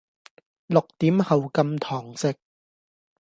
[0.65, 2.33] 六點後禁堂食